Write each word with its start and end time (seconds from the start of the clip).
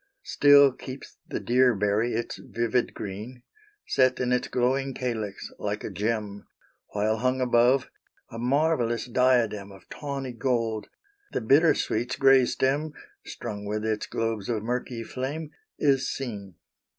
Still 0.23 0.71
keeps 0.71 1.17
the 1.27 1.39
deer 1.39 1.75
berry 1.75 2.15
its 2.15 2.39
vivid 2.43 2.95
green, 2.95 3.43
Set 3.85 4.19
in 4.19 4.31
its 4.33 4.47
glowing 4.47 4.95
calyx 4.95 5.51
like 5.59 5.83
a 5.83 5.91
gem; 5.91 6.47
While 6.93 7.17
hung 7.17 7.39
above, 7.39 7.91
a 8.31 8.39
marvellous 8.39 9.05
diadem 9.05 9.71
Of 9.71 9.87
tawny 9.89 10.33
gold, 10.33 10.87
the 11.33 11.41
bittersweet's 11.41 12.15
gray 12.15 12.45
stem, 12.45 12.93
Strung 13.27 13.63
with 13.63 13.85
its 13.85 14.07
globes 14.07 14.49
of 14.49 14.63
murky 14.63 15.03
flame 15.03 15.51
is 15.77 16.09
seen. 16.11 16.55